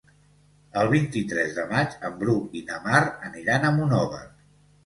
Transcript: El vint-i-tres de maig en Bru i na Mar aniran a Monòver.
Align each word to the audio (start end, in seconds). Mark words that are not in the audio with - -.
El 0.83 0.87
vint-i-tres 0.93 1.53
de 1.59 1.65
maig 1.73 1.93
en 2.09 2.17
Bru 2.23 2.35
i 2.61 2.65
na 2.71 2.81
Mar 2.89 3.03
aniran 3.31 3.69
a 3.71 3.75
Monòver. 3.81 4.27